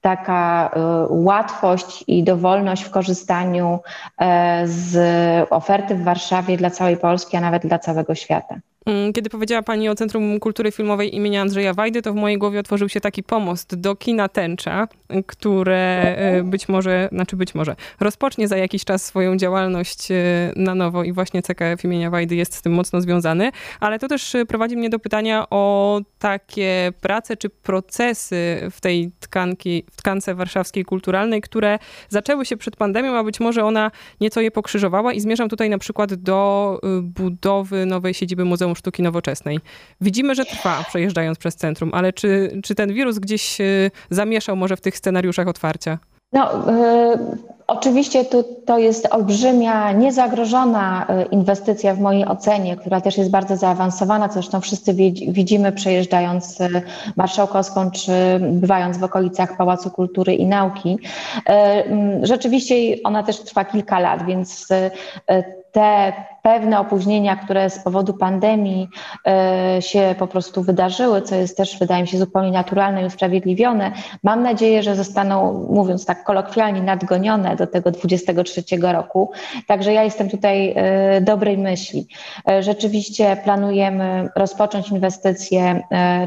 taka 0.00 0.70
y, 0.76 0.78
łatwość 1.10 2.04
i 2.06 2.24
dowolność 2.24 2.82
w 2.82 2.90
korzystaniu 2.90 3.78
z 4.64 4.96
oferty 5.50 5.94
w 5.94 6.04
Warszawie 6.04 6.56
dla 6.56 6.70
całej 6.70 6.96
Polski, 6.96 7.36
a 7.36 7.40
nawet 7.40 7.66
dla 7.66 7.78
całego 7.78 8.14
świata. 8.14 8.56
Mm, 8.86 9.12
kiedy 9.12 9.30
powiedziała 9.30 9.62
Pani 9.62 9.88
o 9.88 9.94
Centrum 9.94 10.40
Kultury 10.40 10.72
Filmowej 10.72 11.16
imienia 11.16 11.42
Andrzeja 11.42 11.74
Wajdy, 11.74 12.02
to 12.02 12.12
w 12.12 12.16
mojej 12.16 12.38
głowie 12.38 12.60
otworzył 12.60 12.88
się 12.88 13.00
taki 13.00 13.22
pomost 13.22 13.74
do 13.74 13.96
kina 13.96 14.28
Tęcza, 14.28 14.88
które 15.26 16.02
e, 16.16 16.42
być 16.42 16.68
może, 16.68 17.08
znaczy 17.12 17.36
być 17.36 17.54
może, 17.54 17.76
rozpocznie 18.00 18.48
za 18.48 18.56
jakiś 18.56 18.84
czas 18.84 19.04
swoją 19.04 19.36
działalność 19.36 20.10
e, 20.10 20.14
na 20.56 20.74
nowo 20.74 21.04
i 21.04 21.12
właśnie 21.12 21.42
CKF 21.42 21.84
imienia 21.84 22.10
Wajdy 22.10 22.34
jest 22.34 22.54
z 22.54 22.62
tym 22.62 22.72
mocno 22.72 23.00
związany, 23.00 23.50
ale 23.80 23.98
to 23.98 24.08
też 24.08 24.34
e, 24.34 24.46
prowadzi 24.46 24.76
mnie 24.76 24.90
do 24.90 24.98
pytania 24.98 25.46
o 25.50 26.00
takie 26.18 26.92
prace 27.00 27.36
czy 27.36 27.50
procesy 27.50 28.68
w 28.70 28.80
tej 28.80 29.10
tkanki, 29.20 29.84
w 29.90 29.96
tkance 29.96 30.34
warszawskiej 30.34 30.84
kulturalnej, 30.84 31.40
które 31.40 31.78
zaczęły 32.08 32.46
się 32.46 32.56
przed 32.56 32.76
pandemią, 32.76 33.16
a 33.16 33.24
być 33.24 33.40
może 33.40 33.64
ona 33.64 33.90
nieco 34.20 34.40
je 34.40 34.50
pokrzyżowała. 34.50 35.12
I 35.12 35.20
zmierzam 35.20 35.48
tutaj 35.48 35.70
na 35.70 35.78
przykład 35.78 36.14
do 36.14 36.80
budowy 37.02 37.86
nowej 37.86 38.14
siedziby 38.14 38.44
Muzeum 38.44 38.71
Muzeum 38.72 38.76
Sztuki 38.76 39.02
Nowoczesnej. 39.02 39.60
Widzimy, 40.00 40.34
że 40.34 40.44
trwa 40.44 40.84
przejeżdżając 40.88 41.38
przez 41.38 41.56
centrum, 41.56 41.90
ale 41.94 42.12
czy, 42.12 42.60
czy 42.64 42.74
ten 42.74 42.92
wirus 42.92 43.18
gdzieś 43.18 43.60
y, 43.60 43.90
zamieszał 44.10 44.56
może 44.56 44.76
w 44.76 44.80
tych 44.80 44.96
scenariuszach 44.96 45.48
otwarcia? 45.48 45.98
No, 46.32 46.68
y, 47.12 47.18
oczywiście 47.66 48.24
to, 48.24 48.44
to 48.66 48.78
jest 48.78 49.08
olbrzymia, 49.10 49.92
niezagrożona 49.92 51.06
y, 51.06 51.28
inwestycja 51.30 51.94
w 51.94 52.00
mojej 52.00 52.26
ocenie, 52.26 52.76
która 52.76 53.00
też 53.00 53.18
jest 53.18 53.30
bardzo 53.30 53.56
zaawansowana, 53.56 54.28
co 54.28 54.34
zresztą 54.34 54.60
wszyscy 54.60 54.94
widzimy 55.28 55.72
przejeżdżając 55.72 56.60
y, 56.60 56.82
Marszałkowską 57.16 57.90
czy 57.90 58.12
bywając 58.40 58.98
w 58.98 59.04
okolicach 59.04 59.56
Pałacu 59.56 59.90
Kultury 59.90 60.34
i 60.34 60.46
Nauki. 60.46 60.98
Y, 61.48 62.26
rzeczywiście 62.26 62.74
ona 63.04 63.22
też 63.22 63.40
trwa 63.40 63.64
kilka 63.64 64.00
lat, 64.00 64.26
więc 64.26 64.68
te 65.72 66.12
pewne 66.42 66.80
opóźnienia, 66.80 67.36
które 67.36 67.70
z 67.70 67.78
powodu 67.78 68.14
pandemii 68.14 68.88
e, 69.26 69.76
się 69.82 70.14
po 70.18 70.26
prostu 70.26 70.62
wydarzyły, 70.62 71.22
co 71.22 71.34
jest 71.34 71.56
też, 71.56 71.78
wydaje 71.78 72.02
mi 72.02 72.08
się, 72.08 72.18
zupełnie 72.18 72.50
naturalne 72.50 73.02
i 73.02 73.06
usprawiedliwione, 73.06 73.92
mam 74.22 74.42
nadzieję, 74.42 74.82
że 74.82 74.96
zostaną, 74.96 75.66
mówiąc 75.70 76.06
tak 76.06 76.24
kolokwialnie, 76.24 76.82
nadgonione 76.82 77.56
do 77.56 77.66
tego 77.66 77.90
23 77.90 78.62
roku. 78.82 79.30
Także 79.66 79.92
ja 79.92 80.02
jestem 80.02 80.30
tutaj 80.30 80.72
e, 80.76 81.20
dobrej 81.20 81.58
myśli. 81.58 82.06
E, 82.48 82.62
rzeczywiście 82.62 83.36
planujemy 83.44 84.28
rozpocząć 84.36 84.88
inwestycje, 84.90 85.82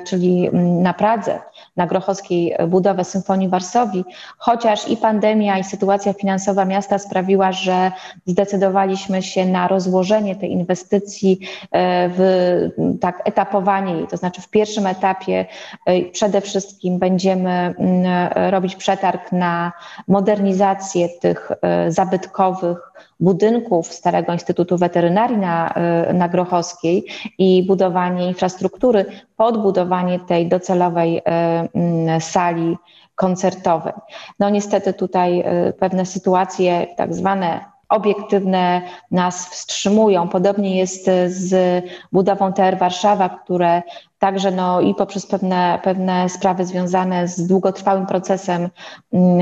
czyli 0.07 0.49
na 0.53 0.93
Pradze, 0.93 1.39
na 1.77 1.87
Grochowskiej 1.87 2.55
budowę 2.67 3.03
Symfonii 3.03 3.49
Warsowii, 3.49 4.05
chociaż 4.37 4.89
i 4.89 4.97
pandemia, 4.97 5.57
i 5.57 5.63
sytuacja 5.63 6.13
finansowa 6.13 6.65
miasta 6.65 6.99
sprawiła, 6.99 7.51
że 7.51 7.91
zdecydowaliśmy 8.25 9.23
się 9.23 9.45
na 9.45 9.67
rozłożenie 9.67 10.04
tej 10.35 10.51
inwestycji 10.51 11.39
e, 11.71 12.09
w 12.09 12.69
tak 13.01 13.21
etapowanie 13.25 13.93
jej, 13.93 14.07
to 14.07 14.17
znaczy 14.17 14.41
w 14.41 14.49
pierwszym 14.49 14.87
etapie 14.87 15.45
e, 15.85 16.01
przede 16.01 16.41
wszystkim 16.41 16.99
będziemy 16.99 17.51
mm, 17.51 18.05
robić 18.51 18.75
przetarg 18.75 19.31
na 19.31 19.71
modernizację 20.07 21.09
tych 21.09 21.51
e, 21.61 21.91
zabytkowych 21.91 22.77
budynków 23.19 23.87
Starego 23.87 24.33
Instytutu 24.33 24.77
Weterynarii 24.77 25.37
na, 25.37 25.73
na 26.13 26.29
Grochowskiej 26.29 27.05
i 27.37 27.63
budowanie 27.67 28.27
infrastruktury, 28.27 29.05
podbudowanie 29.37 30.19
tej 30.19 30.47
docelowej 30.47 31.21
mm, 31.25 32.21
sali 32.21 32.77
koncertowej. 33.15 33.93
No 34.39 34.49
niestety 34.49 34.93
tutaj 34.93 35.43
pewne 35.79 36.05
sytuacje 36.05 36.87
tak 36.97 37.13
zwane 37.13 37.74
obiektywne 37.95 38.81
nas 39.11 39.49
wstrzymują. 39.49 40.27
Podobnie 40.27 40.77
jest 40.77 41.09
z 41.27 41.83
budową 42.11 42.53
TR 42.53 42.77
Warszawa, 42.77 43.29
które 43.29 43.81
także 44.19 44.51
no, 44.51 44.81
i 44.81 44.95
poprzez 44.95 45.25
pewne, 45.25 45.79
pewne 45.83 46.29
sprawy 46.29 46.65
związane 46.65 47.27
z 47.27 47.47
długotrwałym 47.47 48.05
procesem 48.05 48.69
mm, 49.13 49.39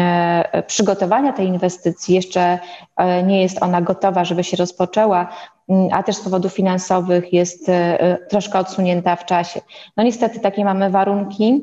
e, 0.52 0.64
przygotowania 0.64 1.34
tej 1.34 1.48
inwestycji, 1.48 2.16
jeszcze 2.16 2.60
e, 2.98 3.24
nie 3.24 3.42
jest 3.42 3.64
ona 3.64 3.82
gotowa, 3.82 4.26
żeby 4.26 4.44
się 4.44 4.58
rozpoczęła, 4.58 5.28
mm, 5.70 5.90
a 5.92 6.04
też 6.04 6.16
z 6.16 6.22
powodów 6.22 6.54
finansowych 6.54 7.34
jest 7.34 7.70
e, 7.70 8.18
troszkę 8.30 8.60
odsunięta 8.60 9.16
w 9.16 9.26
czasie. 9.26 9.62
No 9.98 10.04
niestety 10.04 10.40
takie 10.40 10.66
mamy 10.66 10.90
warunki 10.90 11.62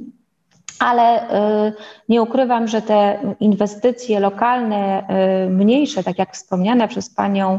ale 0.80 1.22
y, 1.68 1.72
nie 2.08 2.22
ukrywam, 2.22 2.68
że 2.68 2.82
te 2.82 3.18
inwestycje 3.40 4.20
lokalne, 4.20 5.02
y, 5.46 5.50
mniejsze, 5.50 6.04
tak 6.04 6.18
jak 6.18 6.34
wspomniane 6.34 6.88
przez 6.88 7.10
Panią, 7.10 7.58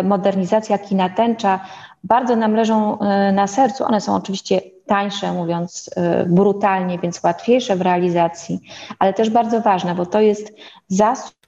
y, 0.00 0.02
modernizacja 0.02 0.78
kina 0.78 1.08
tęcza, 1.08 1.60
bardzo 2.04 2.36
nam 2.36 2.54
leżą 2.54 2.98
na 3.32 3.46
sercu. 3.46 3.84
One 3.84 4.00
są 4.00 4.14
oczywiście 4.14 4.60
tańsze, 4.86 5.32
mówiąc 5.32 5.90
brutalnie, 6.26 6.98
więc 6.98 7.22
łatwiejsze 7.22 7.76
w 7.76 7.80
realizacji, 7.80 8.60
ale 8.98 9.12
też 9.12 9.30
bardzo 9.30 9.60
ważne, 9.60 9.94
bo 9.94 10.06
to 10.06 10.20
jest 10.20 10.52
zasób 10.88 11.43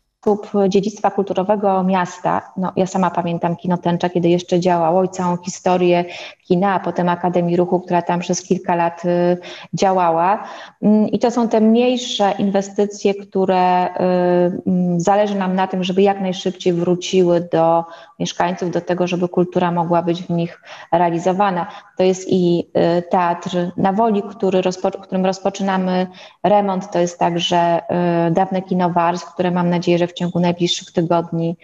dziedzictwa 0.69 1.11
kulturowego 1.11 1.83
miasta. 1.83 2.53
No, 2.57 2.73
ja 2.77 2.87
sama 2.87 3.11
pamiętam 3.11 3.57
Kino 3.57 3.79
Tęcza, 3.79 4.09
kiedy 4.09 4.29
jeszcze 4.29 4.61
działało 4.61 5.05
i 5.05 5.09
całą 5.09 5.37
historię 5.37 6.05
kina, 6.45 6.75
a 6.75 6.81
potem 6.81 7.09
Akademii 7.09 7.57
Ruchu, 7.57 7.81
która 7.81 8.03
tam 8.03 8.21
przez 8.21 8.43
kilka 8.43 8.75
lat 8.75 9.05
y, 9.05 9.39
działała. 9.75 10.45
Mm, 10.83 11.09
I 11.09 11.19
to 11.19 11.31
są 11.31 11.49
te 11.49 11.61
mniejsze 11.61 12.33
inwestycje, 12.39 13.15
które 13.15 13.87
y, 13.87 13.91
mm, 14.67 15.01
zależy 15.01 15.35
nam 15.35 15.55
na 15.55 15.67
tym, 15.67 15.85
żeby 15.85 16.03
jak 16.03 16.21
najszybciej 16.21 16.73
wróciły 16.73 17.49
do 17.53 17.85
mieszkańców, 18.19 18.71
do 18.71 18.81
tego, 18.81 19.07
żeby 19.07 19.29
kultura 19.29 19.73
mogła 19.73 20.03
być 20.03 20.23
w 20.23 20.31
nich 20.31 20.63
realizowana. 20.93 21.67
To 21.97 22.03
jest 22.03 22.29
i 22.29 22.67
y, 22.99 23.03
teatr 23.03 23.71
na 23.77 23.93
Woli, 23.93 24.23
który 24.23 24.63
rozpo, 24.63 24.91
którym 24.91 25.27
rozpoczynamy 25.27 26.07
remont. 26.45 26.91
To 26.91 26.99
jest 26.99 27.19
także 27.19 27.81
dawne 28.31 28.63
kino 28.63 28.91
Wars, 28.91 29.25
które 29.25 29.51
mam 29.51 29.71
nadzieję, 29.71 29.99
że 29.99 30.07
w 30.07 30.13
ciągu 30.13 30.41
najbliższych 30.41 30.93
tygodni 30.93 31.57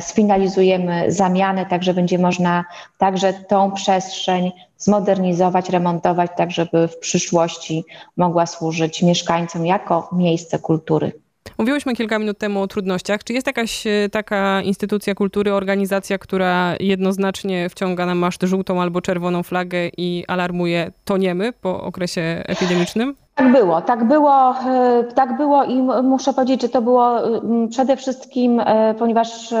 sfinalizujemy 0.00 1.12
zamianę, 1.12 1.66
także 1.66 1.94
będzie 1.94 2.18
można 2.18 2.64
także 2.98 3.32
tą 3.32 3.72
przestrzeń 3.72 4.52
zmodernizować, 4.78 5.70
remontować, 5.70 6.30
tak 6.36 6.50
żeby 6.50 6.88
w 6.88 6.98
przyszłości 6.98 7.84
mogła 8.16 8.46
służyć 8.46 9.02
mieszkańcom 9.02 9.66
jako 9.66 10.08
miejsce 10.12 10.58
kultury. 10.58 11.12
Mówiłyśmy 11.58 11.94
kilka 11.94 12.18
minut 12.18 12.38
temu 12.38 12.62
o 12.62 12.66
trudnościach. 12.66 13.24
Czy 13.24 13.32
jest 13.32 13.46
jakaś 13.46 13.86
e, 13.86 14.08
taka 14.12 14.62
instytucja 14.62 15.14
kultury, 15.14 15.52
organizacja, 15.52 16.18
która 16.18 16.74
jednoznacznie 16.80 17.68
wciąga 17.68 18.06
na 18.06 18.14
maszt 18.14 18.42
żółtą 18.42 18.82
albo 18.82 19.00
czerwoną 19.00 19.42
flagę 19.42 19.78
i 19.96 20.24
alarmuje 20.28 20.92
toniemy 21.04 21.52
po 21.52 21.82
okresie 21.82 22.42
epidemicznym? 22.46 23.14
Tak 23.38 23.52
było, 23.52 23.82
tak 23.82 24.04
było, 24.08 24.54
e, 24.66 25.04
tak 25.14 25.36
było 25.36 25.64
i 25.64 25.82
muszę 26.02 26.32
powiedzieć, 26.32 26.62
że 26.62 26.68
to 26.68 26.82
było 26.82 27.16
przede 27.70 27.96
wszystkim, 27.96 28.60
e, 28.60 28.94
ponieważ 28.98 29.54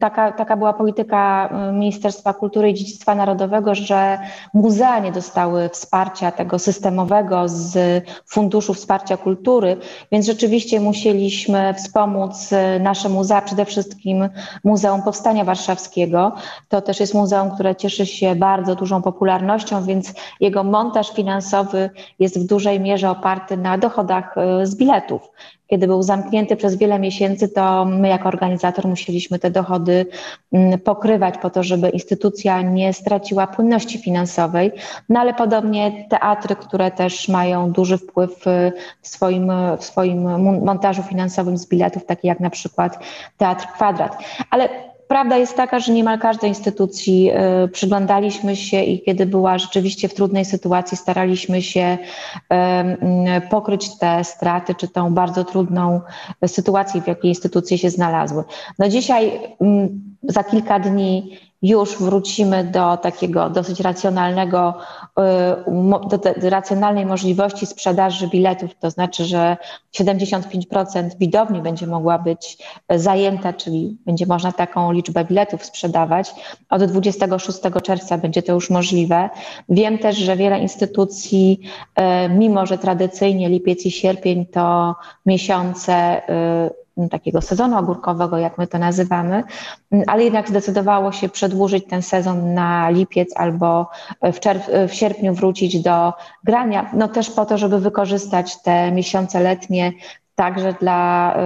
taka, 0.00 0.32
taka 0.32 0.56
była 0.56 0.72
polityka 0.72 1.50
Ministerstwa 1.72 2.32
Kultury 2.32 2.70
i 2.70 2.74
Dziedzictwa 2.74 3.14
Narodowego, 3.14 3.74
że 3.74 4.18
muzea 4.54 4.98
nie 4.98 5.12
dostały 5.12 5.68
wsparcia 5.68 6.30
tego 6.30 6.58
systemowego 6.58 7.42
z 7.46 8.04
Funduszu 8.26 8.74
Wsparcia 8.74 9.16
Kultury, 9.16 9.76
więc 10.12 10.26
rzeczywiście 10.26 10.80
musieliśmy 10.80 11.74
wspomóc 11.74 12.52
e, 12.52 12.78
nasze 12.78 13.08
muzea, 13.08 13.42
przede 13.42 13.64
wszystkim 13.64 14.28
Muzeum 14.64 15.02
Powstania 15.02 15.44
Warszawskiego. 15.44 16.32
To 16.68 16.82
też 16.82 17.00
jest 17.00 17.14
muzeum, 17.14 17.50
które 17.50 17.76
cieszy 17.76 18.06
się 18.06 18.34
bardzo 18.34 18.74
dużą 18.74 19.02
popularnością, 19.02 19.84
więc 19.84 20.12
jego 20.40 20.64
montaż 20.64 21.12
finansowy 21.12 21.90
jest 22.18 22.40
w 22.40 22.46
dużej 22.46 22.80
mierze 22.80 23.03
mierze 23.04 23.10
oparty 23.10 23.56
na 23.56 23.78
dochodach 23.78 24.34
z 24.62 24.76
biletów. 24.76 25.30
Kiedy 25.66 25.86
był 25.86 26.02
zamknięty 26.02 26.56
przez 26.56 26.76
wiele 26.76 26.98
miesięcy, 26.98 27.48
to 27.48 27.84
my 27.84 28.08
jako 28.08 28.28
organizator 28.28 28.86
musieliśmy 28.86 29.38
te 29.38 29.50
dochody 29.50 30.06
mm, 30.52 30.78
pokrywać 30.78 31.38
po 31.38 31.50
to, 31.50 31.62
żeby 31.62 31.88
instytucja 31.88 32.62
nie 32.62 32.92
straciła 32.92 33.46
płynności 33.46 33.98
finansowej. 33.98 34.72
No 35.08 35.20
ale 35.20 35.34
podobnie 35.34 36.06
teatry, 36.10 36.56
które 36.56 36.90
też 36.90 37.28
mają 37.28 37.72
duży 37.72 37.98
wpływ 37.98 38.44
w 39.02 39.08
swoim, 39.08 39.52
w 39.78 39.84
swoim 39.84 40.22
montażu 40.64 41.02
finansowym 41.02 41.56
z 41.58 41.68
biletów, 41.68 42.06
takie 42.06 42.28
jak 42.28 42.40
na 42.40 42.50
przykład 42.50 42.98
Teatr 43.38 43.66
Kwadrat. 43.66 44.18
Ale 44.50 44.68
Prawda 45.08 45.36
jest 45.36 45.56
taka, 45.56 45.78
że 45.78 45.92
niemal 45.92 46.18
każdej 46.18 46.50
instytucji 46.50 47.30
y, 47.64 47.68
przyglądaliśmy 47.68 48.56
się 48.56 48.82
i 48.82 49.02
kiedy 49.02 49.26
była 49.26 49.58
rzeczywiście 49.58 50.08
w 50.08 50.14
trudnej 50.14 50.44
sytuacji, 50.44 50.96
staraliśmy 50.96 51.62
się 51.62 51.98
pokryć 53.50 53.98
te 53.98 54.24
straty, 54.24 54.74
czy 54.74 54.88
tą 54.88 55.14
bardzo 55.14 55.44
trudną 55.44 56.00
sytuację, 56.46 57.02
w 57.02 57.06
jakiej 57.06 57.28
instytucje 57.28 57.78
się 57.78 57.90
znalazły. 57.90 58.44
No 58.78 58.88
dzisiaj, 58.88 59.32
za 60.28 60.44
kilka 60.44 60.80
dni, 60.80 61.38
już 61.64 61.98
wrócimy 61.98 62.64
do 62.64 62.96
takiego 62.96 63.50
dosyć 63.50 63.80
racjonalnego, 63.80 64.74
y, 66.36 66.40
do 66.40 66.50
racjonalnej 66.50 67.06
możliwości 67.06 67.66
sprzedaży 67.66 68.28
biletów, 68.28 68.70
to 68.80 68.90
znaczy, 68.90 69.24
że 69.24 69.56
75% 69.92 71.18
widowni 71.18 71.60
będzie 71.60 71.86
mogła 71.86 72.18
być 72.18 72.58
zajęta, 72.90 73.52
czyli 73.52 73.96
będzie 74.06 74.26
można 74.26 74.52
taką 74.52 74.92
liczbę 74.92 75.24
biletów 75.24 75.64
sprzedawać. 75.64 76.34
Od 76.70 76.84
26 76.84 77.58
czerwca 77.82 78.18
będzie 78.18 78.42
to 78.42 78.52
już 78.52 78.70
możliwe. 78.70 79.30
Wiem 79.68 79.98
też, 79.98 80.16
że 80.16 80.36
wiele 80.36 80.58
instytucji, 80.58 81.60
y, 81.98 82.28
mimo 82.28 82.66
że 82.66 82.78
tradycyjnie 82.78 83.48
lipiec 83.48 83.86
i 83.86 83.90
sierpień 83.90 84.46
to 84.46 84.94
miesiące 85.26 86.22
y, 86.68 86.83
takiego 87.10 87.40
sezonu 87.40 87.78
ogórkowego, 87.78 88.38
jak 88.38 88.58
my 88.58 88.66
to 88.66 88.78
nazywamy, 88.78 89.42
ale 90.06 90.24
jednak 90.24 90.48
zdecydowało 90.48 91.12
się 91.12 91.28
przedłużyć 91.28 91.84
ten 91.88 92.02
sezon 92.02 92.54
na 92.54 92.90
lipiec 92.90 93.36
albo 93.36 93.90
w, 94.22 94.40
czerw- 94.40 94.88
w 94.88 94.94
sierpniu 94.94 95.34
wrócić 95.34 95.82
do 95.82 96.12
grania, 96.44 96.90
no 96.92 97.08
też 97.08 97.30
po 97.30 97.46
to, 97.46 97.58
żeby 97.58 97.80
wykorzystać 97.80 98.62
te 98.62 98.92
miesiące 98.92 99.40
letnie 99.40 99.92
także 100.34 100.74
dla, 100.80 101.36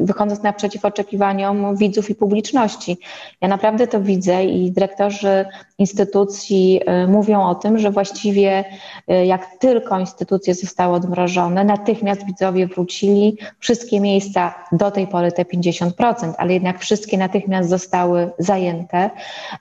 wychodząc 0.00 0.42
naprzeciw 0.42 0.84
oczekiwaniom 0.84 1.76
widzów 1.76 2.10
i 2.10 2.14
publiczności. 2.14 2.98
Ja 3.40 3.48
naprawdę 3.48 3.86
to 3.86 4.00
widzę 4.00 4.44
i 4.44 4.72
dyrektorzy 4.72 5.44
instytucji 5.78 6.80
y, 7.04 7.08
mówią 7.08 7.42
o 7.42 7.54
tym, 7.54 7.78
że 7.78 7.90
właściwie 7.90 8.64
y, 9.10 9.26
jak 9.26 9.46
tylko 9.58 10.00
instytucje 10.00 10.54
zostały 10.54 10.94
odmrożone, 10.94 11.64
natychmiast 11.64 12.26
widzowie 12.26 12.66
wrócili, 12.66 13.38
wszystkie 13.58 14.00
miejsca, 14.00 14.54
do 14.72 14.90
tej 14.90 15.06
pory 15.06 15.32
te 15.32 15.42
50%, 15.42 16.32
ale 16.38 16.54
jednak 16.54 16.78
wszystkie 16.78 17.18
natychmiast 17.18 17.70
zostały 17.70 18.30
zajęte. 18.38 19.10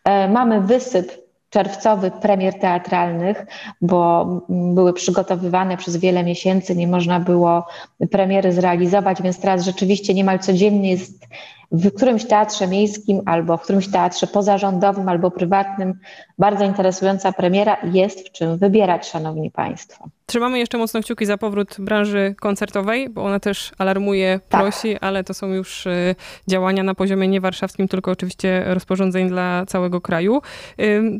E, 0.03 0.27
mamy 0.27 0.61
wysyp 0.61 1.26
czerwcowy 1.57 2.11
premier 2.11 2.59
teatralnych, 2.59 3.45
bo 3.81 4.25
były 4.49 4.93
przygotowywane 4.93 5.77
przez 5.77 5.97
wiele 5.97 6.23
miesięcy, 6.23 6.75
nie 6.75 6.87
można 6.87 7.19
było 7.19 7.67
premiery 8.11 8.53
zrealizować, 8.53 9.21
więc 9.21 9.39
teraz 9.39 9.65
rzeczywiście 9.65 10.13
niemal 10.13 10.39
codziennie 10.39 10.91
jest 10.91 11.27
w 11.71 11.91
którymś 11.91 12.25
teatrze 12.25 12.67
miejskim 12.67 13.21
albo 13.25 13.57
w 13.57 13.61
którymś 13.61 13.91
teatrze 13.91 14.27
pozarządowym 14.27 15.09
albo 15.09 15.31
prywatnym 15.31 15.99
bardzo 16.37 16.65
interesująca 16.65 17.31
premiera. 17.31 17.77
Jest 17.83 18.27
w 18.27 18.31
czym 18.31 18.57
wybierać, 18.57 19.07
szanowni 19.07 19.51
państwo. 19.51 20.05
Trzymamy 20.29 20.59
jeszcze 20.59 20.77
mocno 20.77 21.01
kciuki 21.01 21.25
za 21.25 21.37
powrót 21.37 21.75
branży 21.79 22.35
koncertowej, 22.39 23.09
bo 23.09 23.23
ona 23.23 23.39
też 23.39 23.71
alarmuje, 23.77 24.39
tak. 24.49 24.61
prosi, 24.61 24.97
ale 24.97 25.23
to 25.23 25.33
są 25.33 25.47
już 25.47 25.85
y, 25.85 26.15
działania 26.47 26.83
na 26.83 26.95
poziomie 26.95 27.27
nie 27.27 27.41
warszawskim, 27.41 27.87
tylko 27.87 28.11
oczywiście 28.11 28.63
rozporządzeń 28.67 29.29
dla 29.29 29.65
całego 29.65 30.01
kraju. 30.01 30.41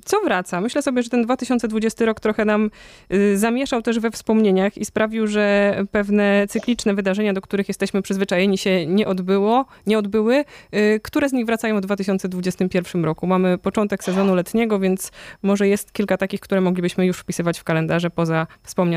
Co 0.05 0.21
wraca? 0.21 0.61
Myślę 0.61 0.81
sobie, 0.81 1.03
że 1.03 1.09
ten 1.09 1.21
2020 1.21 2.05
rok 2.05 2.19
trochę 2.19 2.45
nam 2.45 2.69
y, 3.13 3.37
zamieszał 3.37 3.81
też 3.81 3.99
we 3.99 4.11
wspomnieniach 4.11 4.77
i 4.77 4.85
sprawił, 4.85 5.27
że 5.27 5.75
pewne 5.91 6.45
cykliczne 6.49 6.93
wydarzenia, 6.93 7.33
do 7.33 7.41
których 7.41 7.67
jesteśmy 7.67 8.01
przyzwyczajeni, 8.01 8.57
się 8.57 8.85
nie 8.85 9.07
odbyło, 9.07 9.65
nie 9.85 9.97
odbyły. 9.97 10.45
Y, 10.75 10.99
które 11.03 11.29
z 11.29 11.33
nich 11.33 11.45
wracają 11.45 11.77
w 11.77 11.81
2021 11.81 13.05
roku? 13.05 13.27
Mamy 13.27 13.57
początek 13.57 14.03
sezonu 14.03 14.35
letniego, 14.35 14.79
więc 14.79 15.11
może 15.43 15.67
jest 15.67 15.93
kilka 15.93 16.17
takich, 16.17 16.39
które 16.39 16.61
moglibyśmy 16.61 17.05
już 17.05 17.17
wpisywać 17.17 17.59
w 17.59 17.63
kalendarze 17.63 18.09
poza 18.09 18.47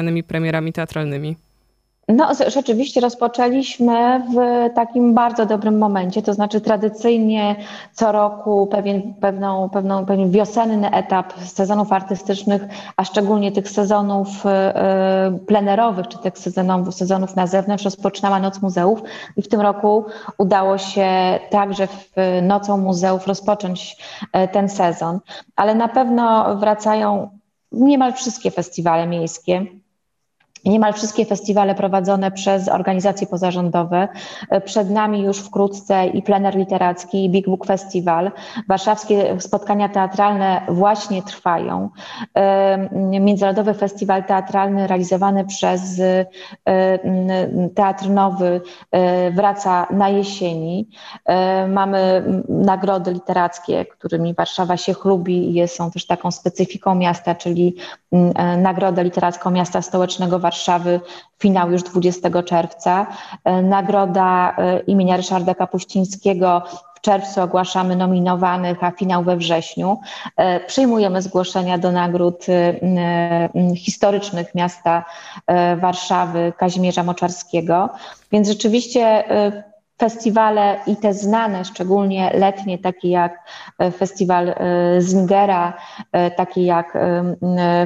wspomnianymi 0.00 0.22
premierami 0.22 0.72
teatralnymi. 0.72 1.36
No, 2.08 2.28
rzeczywiście 2.48 3.00
rozpoczęliśmy 3.00 4.22
w 4.34 4.34
takim 4.74 5.14
bardzo 5.14 5.46
dobrym 5.46 5.78
momencie, 5.78 6.22
to 6.22 6.34
znaczy 6.34 6.60
tradycyjnie 6.60 7.56
co 7.92 8.12
roku 8.12 8.66
pewien, 8.66 9.14
pewną, 9.14 9.68
pewną, 9.68 10.06
pewien 10.06 10.30
wiosenny 10.30 10.90
etap 10.90 11.32
sezonów 11.44 11.92
artystycznych, 11.92 12.62
a 12.96 13.04
szczególnie 13.04 13.52
tych 13.52 13.70
sezonów 13.70 14.28
y, 14.46 15.38
plenerowych, 15.46 16.08
czy 16.08 16.18
tych 16.18 16.38
sezonów, 16.38 16.94
sezonów 16.94 17.36
na 17.36 17.46
zewnątrz 17.46 17.84
rozpoczynała 17.84 18.40
Noc 18.40 18.62
Muzeów 18.62 19.02
i 19.36 19.42
w 19.42 19.48
tym 19.48 19.60
roku 19.60 20.04
udało 20.38 20.78
się 20.78 21.08
także 21.50 21.86
w 21.86 22.16
Nocą 22.42 22.76
Muzeów 22.76 23.26
rozpocząć 23.26 23.96
y, 24.22 24.48
ten 24.48 24.68
sezon, 24.68 25.20
ale 25.56 25.74
na 25.74 25.88
pewno 25.88 26.56
wracają 26.56 27.30
niemal 27.72 28.12
wszystkie 28.12 28.50
festiwale 28.50 29.06
miejskie 29.06 29.79
niemal 30.64 30.92
wszystkie 30.92 31.24
festiwale 31.24 31.74
prowadzone 31.74 32.30
przez 32.30 32.68
organizacje 32.68 33.26
pozarządowe. 33.26 34.08
Przed 34.64 34.90
nami 34.90 35.22
już 35.22 35.38
wkrótce 35.38 36.06
i 36.06 36.22
plener 36.22 36.56
literacki, 36.56 37.24
i 37.24 37.30
Big 37.30 37.46
Book 37.46 37.66
Festival. 37.66 38.32
Warszawskie 38.68 39.40
spotkania 39.40 39.88
teatralne 39.88 40.62
właśnie 40.68 41.22
trwają. 41.22 41.88
Międzynarodowy 42.92 43.74
Festiwal 43.74 44.24
Teatralny 44.24 44.86
realizowany 44.86 45.44
przez 45.44 46.00
Teatr 47.74 48.10
Nowy 48.10 48.60
wraca 49.32 49.86
na 49.90 50.08
jesieni. 50.08 50.88
Mamy 51.68 52.24
nagrody 52.48 53.12
literackie, 53.12 53.84
którymi 53.86 54.34
Warszawa 54.34 54.76
się 54.76 54.94
chlubi 54.94 55.58
i 55.58 55.68
są 55.68 55.90
też 55.90 56.06
taką 56.06 56.30
specyfiką 56.30 56.94
miasta, 56.94 57.34
czyli 57.34 57.76
Nagrodę 58.58 59.04
Literacką 59.04 59.50
Miasta 59.50 59.82
Stołecznego 59.82 60.38
Warszawy 60.38 60.49
Warszawy, 60.50 61.00
finał 61.38 61.70
już 61.70 61.82
20 61.82 62.42
czerwca. 62.42 63.06
E, 63.44 63.62
nagroda 63.62 64.56
e, 64.58 64.80
imienia 64.80 65.16
Ryszarda 65.16 65.54
Kapuścińskiego 65.54 66.62
w 66.94 67.00
czerwcu 67.00 67.40
ogłaszamy 67.40 67.96
nominowanych, 67.96 68.84
a 68.84 68.90
finał 68.90 69.22
we 69.24 69.36
wrześniu. 69.36 70.00
E, 70.36 70.60
przyjmujemy 70.60 71.22
zgłoszenia 71.22 71.78
do 71.78 71.92
nagród 71.92 72.46
historycznych 73.76 74.54
miasta 74.54 75.04
Warszawy 75.76 76.52
Kazimierza 76.56 77.02
Moczarskiego. 77.02 77.88
Więc 78.32 78.48
rzeczywiście 78.48 79.24
festiwale 80.00 80.80
i 80.86 80.96
te 80.96 81.14
znane, 81.14 81.64
szczególnie 81.64 82.30
letnie, 82.34 82.78
takie 82.78 83.10
jak 83.10 83.44
e, 83.78 83.90
festiwal 83.90 84.48
e, 84.48 84.54
Zingera, 84.98 85.76
e, 86.12 86.30
takie 86.30 86.64
jak 86.64 86.98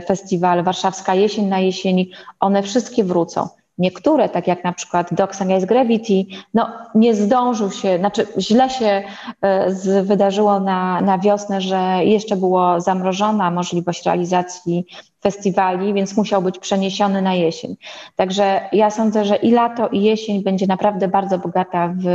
festiwal 0.07 0.65
Warszawska 0.65 1.15
Jesień 1.15 1.47
na 1.47 1.59
jesieni, 1.59 2.11
one 2.41 2.63
wszystkie 2.63 3.05
wrócą. 3.05 3.49
Niektóre, 3.79 4.29
tak 4.29 4.47
jak 4.47 4.65
na 4.65 4.73
przykład 4.73 5.15
Docs 5.15 5.43
Against 5.43 5.67
Gravity, 5.67 6.25
no 6.55 6.69
nie 6.95 7.15
zdążył 7.15 7.71
się, 7.71 7.99
znaczy 7.99 8.27
źle 8.39 8.71
się 8.71 9.03
e, 9.41 10.03
wydarzyło 10.03 10.61
na, 10.61 11.01
na 11.01 11.19
wiosnę, 11.19 11.61
że 11.61 11.99
jeszcze 12.05 12.37
była 12.37 12.81
zamrożona 12.81 13.51
możliwość 13.51 14.07
realizacji 14.07 14.87
festiwali, 15.23 15.95
więc 15.95 16.17
musiał 16.17 16.43
być 16.43 16.59
przeniesiony 16.59 17.23
na 17.23 17.35
jesień. 17.35 17.77
Także 18.17 18.61
ja 18.73 18.91
sądzę, 18.91 19.25
że 19.25 19.37
i 19.37 19.51
lato, 19.51 19.89
i 19.89 20.03
jesień 20.03 20.43
będzie 20.43 20.67
naprawdę 20.67 21.09
bardzo 21.09 21.39
bogata 21.39 21.95
w 21.97 22.07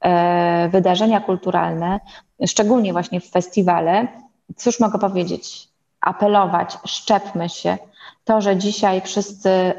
e, 0.00 0.68
wydarzenia 0.68 1.20
kulturalne, 1.20 2.00
szczególnie 2.46 2.92
właśnie 2.92 3.20
w 3.20 3.30
festiwale. 3.30 4.08
Cóż 4.56 4.80
mogę 4.80 4.98
powiedzieć? 4.98 5.68
Apelować, 6.00 6.78
szczepmy 6.84 7.48
się, 7.48 7.78
to, 8.24 8.40
że 8.40 8.56
dzisiaj 8.56 9.00
wszyscy 9.00 9.48
y, 9.48 9.72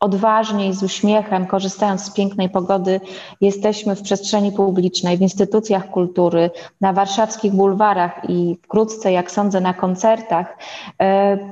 odważnie 0.00 0.68
i 0.68 0.72
z 0.72 0.82
uśmiechem, 0.82 1.46
korzystając 1.46 2.04
z 2.04 2.10
pięknej 2.10 2.48
pogody, 2.48 3.00
jesteśmy 3.40 3.96
w 3.96 4.02
przestrzeni 4.02 4.52
publicznej, 4.52 5.16
w 5.18 5.22
instytucjach 5.22 5.90
kultury, 5.90 6.50
na 6.80 6.92
warszawskich 6.92 7.52
bulwarach 7.52 8.20
i 8.28 8.56
wkrótce, 8.62 9.12
jak 9.12 9.30
sądzę, 9.30 9.60
na 9.60 9.74
koncertach, 9.74 10.58
y, 10.88 11.04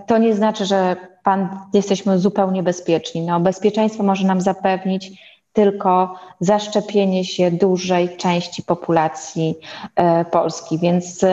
to 0.06 0.18
nie 0.18 0.34
znaczy, 0.34 0.66
że 0.66 0.96
pan, 1.24 1.48
jesteśmy 1.72 2.18
zupełnie 2.18 2.62
bezpieczni. 2.62 3.20
No, 3.20 3.40
bezpieczeństwo 3.40 4.02
może 4.02 4.26
nam 4.26 4.40
zapewnić 4.40 5.10
tylko 5.52 6.14
zaszczepienie 6.40 7.24
się 7.24 7.50
dużej 7.50 8.16
części 8.16 8.62
populacji 8.62 9.54
e, 9.96 10.24
Polski. 10.24 10.78
Więc 10.78 11.24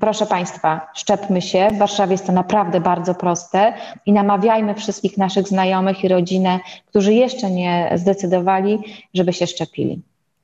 proszę 0.00 0.26
Państwa, 0.26 0.86
szczepmy 0.94 1.42
się. 1.42 1.68
W 1.74 1.78
Warszawie 1.78 2.12
jest 2.12 2.26
to 2.26 2.32
naprawdę 2.32 2.80
bardzo 2.80 3.14
proste 3.14 3.74
i 4.06 4.12
namawiajmy 4.12 4.74
wszystkich 4.74 5.18
naszych 5.18 5.48
znajomych 5.48 6.04
i 6.04 6.08
rodzinę, 6.08 6.60
którzy 6.86 7.14
jeszcze 7.14 7.50
nie 7.50 7.92
zdecydowali, 7.94 8.78
żeby 9.14 9.32
się 9.32 9.46
szczepili. 9.46 10.02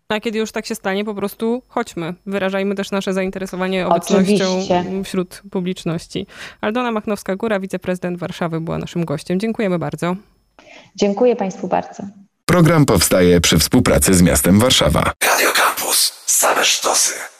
A 0.08 0.20
kiedy 0.20 0.38
już 0.38 0.52
tak 0.52 0.66
się 0.66 0.74
stanie, 0.74 1.04
po 1.04 1.14
prostu 1.14 1.62
chodźmy. 1.68 2.14
Wyrażajmy 2.26 2.74
też 2.74 2.90
nasze 2.90 3.12
zainteresowanie 3.12 3.86
obecnością 3.86 4.44
Oczywiście. 4.44 4.84
wśród 5.04 5.42
publiczności. 5.50 6.26
Aldona 6.60 6.92
Machnowska-Góra, 6.92 7.60
wiceprezydent 7.60 8.18
Warszawy, 8.18 8.60
była 8.60 8.78
naszym 8.78 9.04
gościem. 9.04 9.40
Dziękujemy 9.40 9.78
bardzo. 9.78 10.16
Dziękuję 10.96 11.36
Państwu 11.36 11.68
bardzo. 11.68 12.02
Program 12.52 12.86
powstaje 12.86 13.40
przy 13.40 13.58
współpracy 13.58 14.14
z 14.14 14.22
miastem 14.22 14.58
Warszawa. 14.58 15.12
Radio 15.24 15.52
Campus. 15.52 16.12
Same 16.26 16.64
sztosy. 16.64 17.31